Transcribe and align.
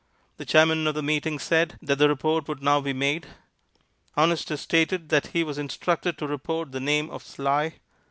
The 0.37 0.47
chairman 0.47 0.87
of 0.87 0.95
the 0.95 1.03
meeting 1.03 1.37
said 1.37 1.77
that 1.79 1.99
the 1.99 2.09
report 2.09 2.47
would 2.47 2.63
now 2.63 2.81
be 2.81 2.91
made. 2.91 3.27
Honestus 4.17 4.61
stated 4.61 5.09
that 5.09 5.27
he 5.27 5.43
was 5.43 5.59
instructed 5.59 6.17
to 6.17 6.25
report 6.27 6.71
the 6.71 6.79
name 6.79 7.11
of 7.11 7.21
Sly. 7.21 7.75